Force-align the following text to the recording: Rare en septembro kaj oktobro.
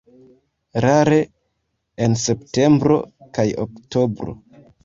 Rare 0.85 1.19
en 2.07 2.17
septembro 2.23 2.99
kaj 3.39 3.49
oktobro. 3.67 4.37